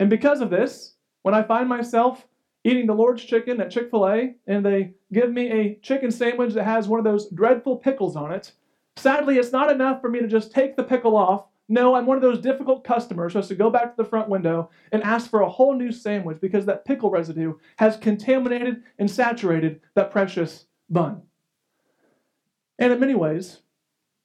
[0.00, 2.26] And because of this, when I find myself
[2.64, 6.54] eating the Lord's chicken at Chick fil A and they give me a chicken sandwich
[6.54, 8.52] that has one of those dreadful pickles on it,
[8.96, 11.46] sadly, it's not enough for me to just take the pickle off.
[11.68, 14.28] No, I'm one of those difficult customers who has to go back to the front
[14.28, 19.10] window and ask for a whole new sandwich because that pickle residue has contaminated and
[19.10, 21.22] saturated that precious bun.
[22.78, 23.60] And in many ways,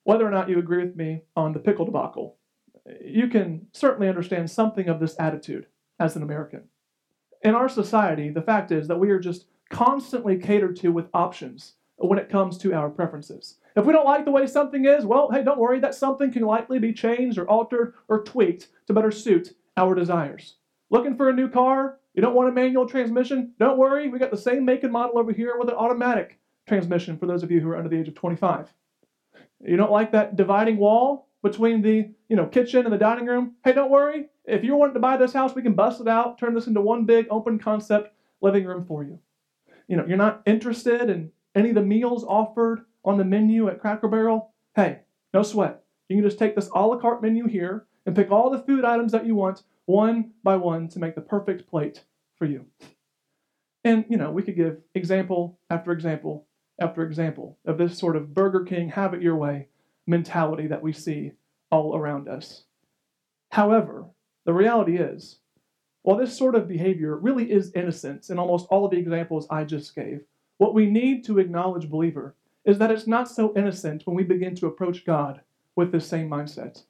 [0.04, 2.36] whether or not you agree with me on the pickle debacle,
[3.04, 5.68] you can certainly understand something of this attitude
[6.00, 6.64] as an American.
[7.42, 11.76] In our society, the fact is that we are just constantly catered to with options
[11.98, 13.58] when it comes to our preferences.
[13.80, 16.42] If we don't like the way something is, well, hey, don't worry, that something can
[16.42, 20.56] likely be changed or altered or tweaked to better suit our desires.
[20.90, 21.98] Looking for a new car?
[22.14, 23.54] You don't want a manual transmission?
[23.58, 27.18] Don't worry, we got the same make and model over here with an automatic transmission
[27.18, 28.74] for those of you who are under the age of 25.
[29.66, 33.56] You don't like that dividing wall between the you know kitchen and the dining room?
[33.64, 34.28] Hey, don't worry.
[34.44, 36.82] If you're wanting to buy this house, we can bust it out, turn this into
[36.82, 39.20] one big open concept living room for you.
[39.88, 43.80] You know, you're not interested in any of the meals offered on the menu at
[43.80, 44.54] Cracker Barrel?
[44.76, 45.00] Hey,
[45.34, 45.84] no sweat.
[46.08, 48.86] You can just take this a la carte menu here and pick all the food
[48.86, 52.04] items that you want one by one to make the perfect plate
[52.38, 52.66] for you.
[53.84, 56.46] And, you know, we could give example after example
[56.80, 59.68] after example of this sort of Burger King, have it your way
[60.08, 61.34] mentality that we see
[61.72, 62.64] all around us.
[63.52, 64.06] However,
[64.46, 65.40] the reality is,
[66.02, 69.66] while this sort of behavior really is innocence in almost all of the examples I
[69.66, 70.22] just gave,
[70.58, 72.36] what we need to acknowledge, believer,
[72.66, 75.42] is that it's not so innocent when we begin to approach God
[75.76, 76.84] with this same mindset.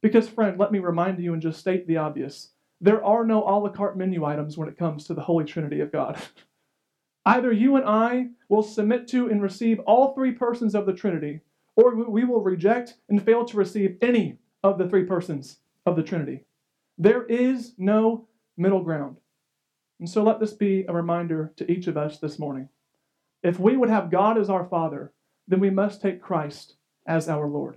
[0.00, 3.56] Because, friend, let me remind you and just state the obvious there are no a
[3.58, 6.20] la carte menu items when it comes to the Holy Trinity of God.
[7.26, 11.40] Either you and I will submit to and receive all three persons of the Trinity,
[11.76, 16.02] or we will reject and fail to receive any of the three persons of the
[16.02, 16.44] Trinity.
[16.98, 19.16] There is no middle ground.
[19.98, 22.68] And so let this be a reminder to each of us this morning.
[23.44, 25.12] If we would have God as our Father,
[25.46, 26.76] then we must take Christ
[27.06, 27.76] as our Lord.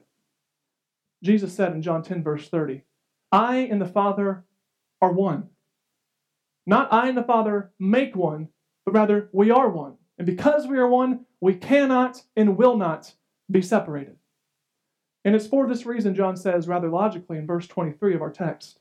[1.22, 2.84] Jesus said in John 10, verse 30,
[3.32, 4.46] I and the Father
[5.02, 5.50] are one.
[6.66, 8.48] Not I and the Father make one,
[8.86, 9.96] but rather we are one.
[10.18, 13.14] And because we are one, we cannot and will not
[13.52, 14.16] be separated.
[15.26, 18.80] And it's for this reason, John says rather logically in verse 23 of our text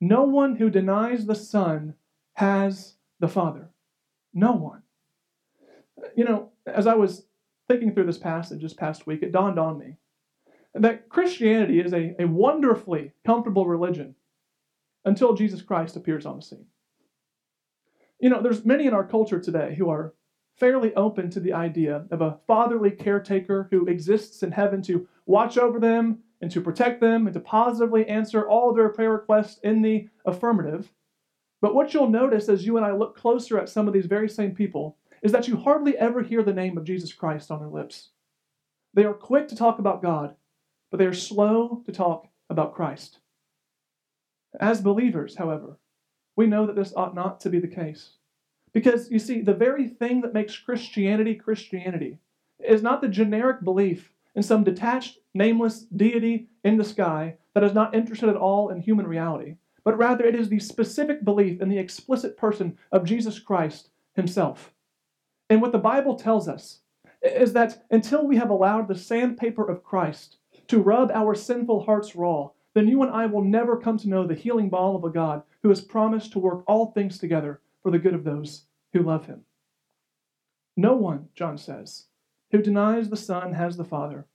[0.00, 1.94] No one who denies the Son
[2.34, 3.70] has the Father.
[4.34, 4.79] No one.
[6.16, 7.26] You know, as I was
[7.68, 9.96] thinking through this passage this past week, it dawned on me
[10.74, 14.14] that Christianity is a, a wonderfully comfortable religion
[15.04, 16.66] until Jesus Christ appears on the scene.
[18.20, 20.14] You know, there's many in our culture today who are
[20.58, 25.56] fairly open to the idea of a fatherly caretaker who exists in heaven to watch
[25.56, 29.80] over them and to protect them and to positively answer all their prayer requests in
[29.80, 30.92] the affirmative.
[31.62, 34.28] But what you'll notice as you and I look closer at some of these very
[34.28, 37.68] same people is that you hardly ever hear the name of Jesus Christ on their
[37.68, 38.10] lips.
[38.94, 40.34] They are quick to talk about God,
[40.90, 43.18] but they are slow to talk about Christ.
[44.58, 45.78] As believers, however,
[46.36, 48.14] we know that this ought not to be the case.
[48.72, 52.18] Because, you see, the very thing that makes Christianity Christianity
[52.58, 57.74] is not the generic belief in some detached, nameless deity in the sky that is
[57.74, 61.68] not interested at all in human reality, but rather it is the specific belief in
[61.68, 64.72] the explicit person of Jesus Christ himself.
[65.50, 66.78] And what the Bible tells us
[67.22, 70.36] is that until we have allowed the sandpaper of Christ
[70.68, 74.24] to rub our sinful hearts raw, then you and I will never come to know
[74.26, 77.90] the healing balm of a God who has promised to work all things together for
[77.90, 79.40] the good of those who love him.
[80.76, 82.04] No one, John says,
[82.52, 84.26] who denies the Son has the Father,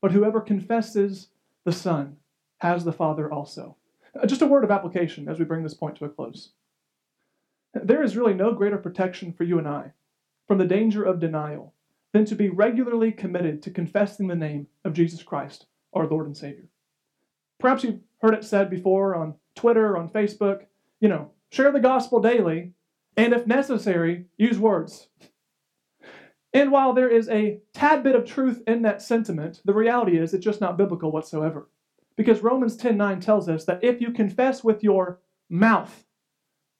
[0.00, 1.28] but whoever confesses
[1.64, 2.16] the Son
[2.58, 3.76] has the Father also.
[4.20, 6.50] Uh, just a word of application as we bring this point to a close.
[7.74, 9.92] There is really no greater protection for you and I
[10.48, 11.74] from the danger of denial
[12.12, 16.36] than to be regularly committed to confessing the name of Jesus Christ, our Lord and
[16.36, 16.68] Savior.
[17.60, 20.62] Perhaps you've heard it said before on Twitter, on Facebook,
[21.00, 22.72] you know, share the gospel daily,
[23.16, 25.08] and if necessary, use words.
[26.54, 30.32] And while there is a tad bit of truth in that sentiment, the reality is
[30.32, 31.68] it's just not biblical whatsoever.
[32.16, 35.20] Because Romans 10:9 tells us that if you confess with your
[35.50, 36.06] mouth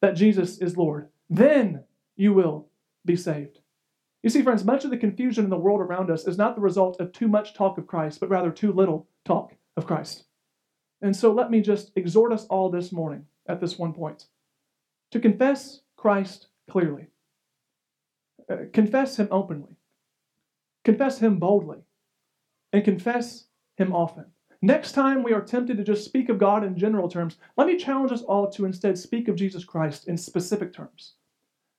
[0.01, 1.85] that Jesus is Lord, then
[2.17, 2.68] you will
[3.09, 3.59] be saved.
[4.23, 6.61] You see, friends, much of the confusion in the world around us is not the
[6.61, 10.25] result of too much talk of Christ, but rather too little talk of Christ.
[11.03, 14.27] And so let me just exhort us all this morning at this one point
[15.11, 17.07] to confess Christ clearly,
[18.51, 19.77] uh, confess Him openly,
[20.85, 21.79] confess Him boldly,
[22.73, 23.47] and confess
[23.77, 24.27] Him often.
[24.61, 27.77] Next time we are tempted to just speak of God in general terms, let me
[27.77, 31.15] challenge us all to instead speak of Jesus Christ in specific terms.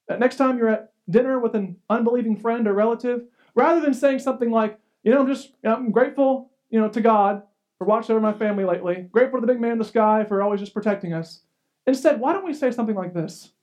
[0.10, 3.24] Uh, next time you're at dinner with an unbelieving friend or relative,
[3.56, 7.44] rather than saying something like, you know, I'm just I'm grateful, you know, to God
[7.78, 10.42] for watching over my family lately, grateful to the big man in the sky for
[10.42, 11.42] always just protecting us.
[11.88, 13.54] Instead, why don't we say something like this?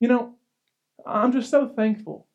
[0.00, 0.34] You know,
[1.06, 2.26] I'm just so thankful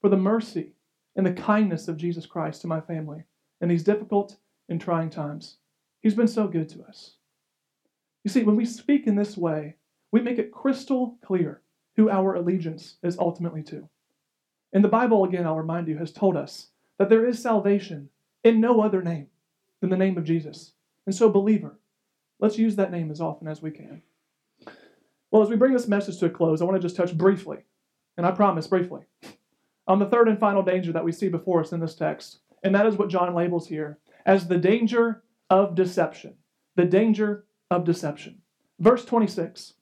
[0.00, 0.72] for the mercy
[1.14, 3.24] and the kindness of Jesus Christ to my family
[3.60, 4.36] in these difficult
[4.68, 5.58] and trying times.
[6.00, 7.16] He's been so good to us.
[8.24, 9.76] You see, when we speak in this way,
[10.10, 11.62] we make it crystal clear
[11.96, 13.88] who our allegiance is ultimately to.
[14.72, 16.68] And the Bible, again, I'll remind you, has told us
[16.98, 18.10] that there is salvation
[18.44, 19.28] in no other name
[19.80, 20.72] than the name of Jesus.
[21.06, 21.78] And so, believer,
[22.38, 24.02] let's use that name as often as we can.
[25.30, 27.58] Well, as we bring this message to a close, I want to just touch briefly,
[28.16, 29.02] and I promise briefly,
[29.86, 32.40] on the third and final danger that we see before us in this text.
[32.62, 36.34] And that is what John labels here as the danger of deception.
[36.74, 38.42] The danger of deception.
[38.78, 39.74] Verse 26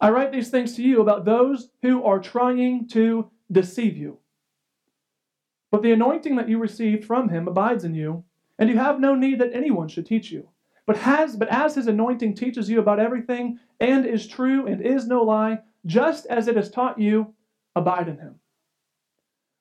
[0.00, 4.18] I write these things to you about those who are trying to deceive you.
[5.70, 8.24] But the anointing that you received from him abides in you,
[8.58, 10.48] and you have no need that anyone should teach you.
[10.86, 15.06] But has but as his anointing teaches you about everything and is true and is
[15.06, 17.34] no lie, just as it has taught you,
[17.74, 18.36] abide in him.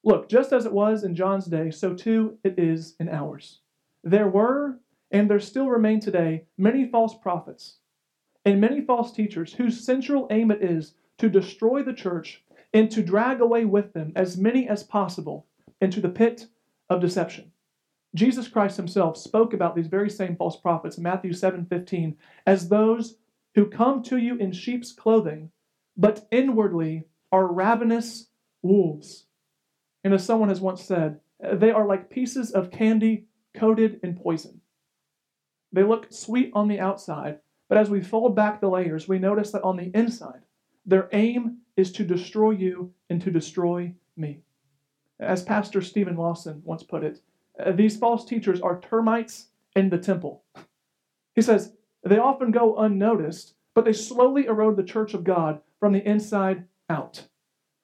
[0.04, 3.62] Look, just as it was in John's day, so too it is in ours.
[4.04, 4.80] There were,
[5.10, 7.78] and there still remain today, many false prophets
[8.46, 12.44] and many false teachers whose central aim it is to destroy the church
[12.74, 15.48] and to drag away with them as many as possible
[15.82, 16.48] into the pit
[16.90, 17.52] of deception.
[18.14, 22.16] Jesus Christ himself spoke about these very same false prophets in Matthew 7:15
[22.46, 23.18] as those
[23.56, 25.52] who come to you in sheep's clothing,
[25.98, 28.30] but inwardly are ravenous
[28.62, 29.26] wolves.
[30.04, 34.62] And as someone has once said, they are like pieces of candy coated in poison.
[35.72, 39.52] They look sweet on the outside, but as we fold back the layers, we notice
[39.52, 40.42] that on the inside,
[40.86, 44.42] their aim is to destroy you and to destroy me.
[45.20, 47.22] As Pastor Steven Lawson once put it,
[47.60, 50.44] uh, these false teachers are termites in the temple.
[51.34, 55.92] He says, they often go unnoticed, but they slowly erode the church of God from
[55.94, 57.28] the inside out.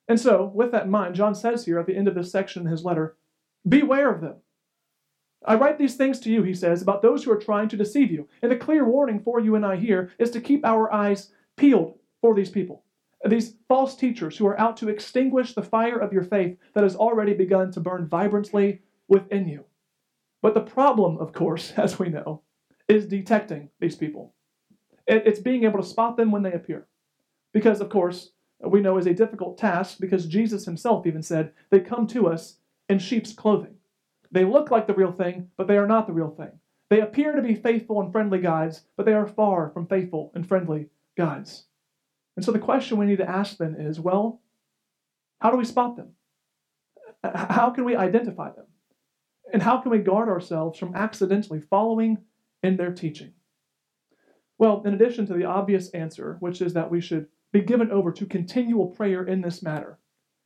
[0.08, 2.64] And so, with that in mind, John says here at the end of this section
[2.66, 3.16] in his letter,
[3.68, 4.36] Beware of them.
[5.44, 8.12] I write these things to you, he says, about those who are trying to deceive
[8.12, 8.28] you.
[8.42, 11.98] And the clear warning for you and I here is to keep our eyes peeled
[12.22, 12.84] for these people,
[13.28, 16.96] these false teachers who are out to extinguish the fire of your faith that has
[16.96, 19.66] already begun to burn vibrantly within you.
[20.42, 22.42] But the problem, of course, as we know,
[22.88, 24.34] is detecting these people.
[25.08, 26.88] It's being able to spot them when they appear.
[27.52, 31.80] Because, of course, we know is a difficult task because Jesus himself even said, they
[31.80, 33.76] come to us in sheep's clothing.
[34.32, 36.52] They look like the real thing, but they are not the real thing.
[36.90, 40.48] They appear to be faithful and friendly guides, but they are far from faithful and
[40.48, 41.66] friendly guides.
[42.36, 44.42] And so the question we need to ask then is well,
[45.40, 46.12] how do we spot them?
[47.24, 48.66] How can we identify them?
[49.54, 52.20] And how can we guard ourselves from accidentally following
[52.64, 53.34] in their teaching?
[54.58, 58.12] Well, in addition to the obvious answer, which is that we should be given over
[58.12, 60.00] to continual prayer in this matter,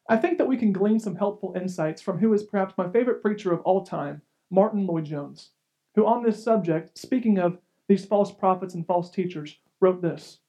[0.07, 3.23] I think that we can glean some helpful insights from who is perhaps my favorite
[3.23, 5.49] preacher of all time, Martyn Lloyd-Jones,
[5.95, 10.39] who on this subject, speaking of these false prophets and false teachers, wrote this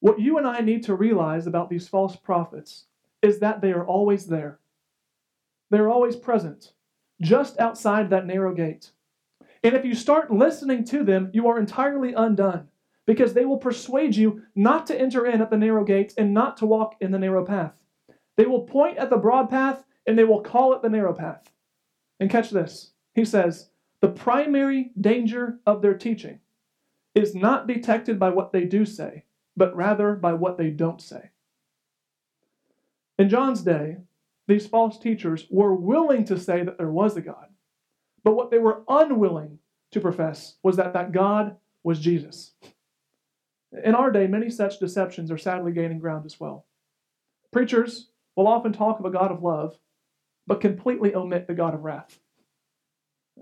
[0.00, 2.84] What you and I need to realize about these false prophets
[3.22, 4.60] is that they are always there.
[5.70, 6.72] They're always present,
[7.20, 8.90] just outside that narrow gate.
[9.64, 12.68] And if you start listening to them, you are entirely undone
[13.06, 16.58] because they will persuade you not to enter in at the narrow gate and not
[16.58, 17.72] to walk in the narrow path.
[18.36, 21.50] They will point at the broad path and they will call it the narrow path.
[22.20, 22.92] And catch this.
[23.14, 23.70] He says,
[24.00, 26.40] the primary danger of their teaching
[27.14, 29.24] is not detected by what they do say,
[29.56, 31.30] but rather by what they don't say.
[33.18, 33.96] In John's day,
[34.46, 37.48] these false teachers were willing to say that there was a God,
[38.22, 39.58] but what they were unwilling
[39.92, 42.52] to profess was that that God was Jesus.
[43.84, 46.66] In our day, many such deceptions are sadly gaining ground as well.
[47.50, 49.78] Preachers will often talk of a God of love,
[50.46, 52.20] but completely omit the God of wrath.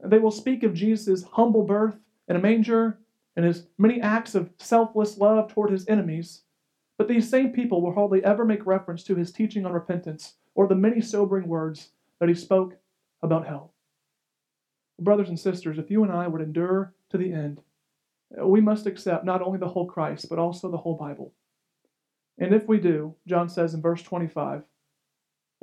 [0.03, 2.99] They will speak of Jesus' humble birth in a manger
[3.37, 6.43] and his many acts of selfless love toward his enemies,
[6.97, 10.67] but these same people will hardly ever make reference to his teaching on repentance or
[10.67, 11.91] the many sobering words
[12.21, 12.77] that he spoke
[13.23, 13.73] about hell.
[15.01, 17.63] Brothers and sisters, if you and I would endure to the end,
[18.41, 21.33] we must accept not only the whole Christ, but also the whole Bible.
[22.39, 24.63] And if we do, John says in verse 25,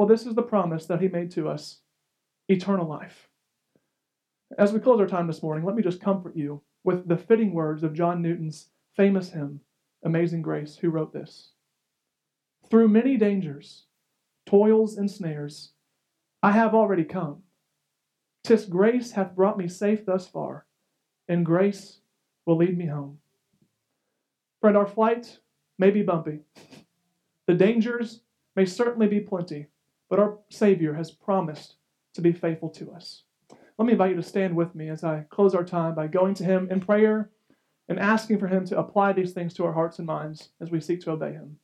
[0.01, 1.81] well, this is the promise that he made to us
[2.49, 3.29] eternal life.
[4.57, 7.53] As we close our time this morning, let me just comfort you with the fitting
[7.53, 9.59] words of John Newton's famous hymn,
[10.03, 11.51] Amazing Grace, who wrote this
[12.67, 13.85] Through many dangers,
[14.47, 15.73] toils, and snares,
[16.41, 17.43] I have already come.
[18.43, 20.65] Tis grace hath brought me safe thus far,
[21.27, 21.99] and grace
[22.47, 23.19] will lead me home.
[24.61, 25.37] Friend, our flight
[25.77, 26.39] may be bumpy.
[27.45, 28.21] The dangers
[28.55, 29.67] may certainly be plenty,
[30.11, 31.75] but our Savior has promised
[32.13, 33.23] to be faithful to us.
[33.77, 36.33] Let me invite you to stand with me as I close our time by going
[36.35, 37.29] to Him in prayer
[37.87, 40.81] and asking for Him to apply these things to our hearts and minds as we
[40.81, 41.59] seek to obey Him.